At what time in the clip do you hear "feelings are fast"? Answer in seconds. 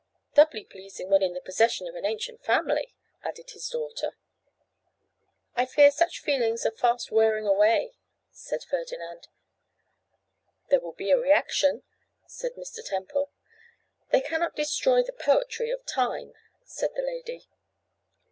6.23-7.11